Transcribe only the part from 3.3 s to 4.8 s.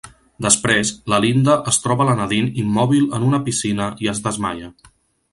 piscina i es desmaia.